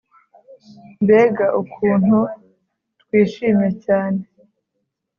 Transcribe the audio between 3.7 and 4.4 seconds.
cyane